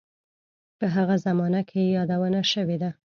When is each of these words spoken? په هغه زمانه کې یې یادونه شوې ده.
په 0.79 0.85
هغه 0.95 1.15
زمانه 1.25 1.61
کې 1.69 1.79
یې 1.85 1.93
یادونه 1.97 2.41
شوې 2.53 2.77
ده. 2.81 2.89